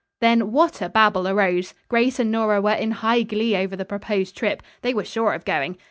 [0.19, 1.75] Then what a babble arose.
[1.87, 4.63] Grace and Nora were in high glee over the proposed trip.
[4.81, 5.77] They were sure of going.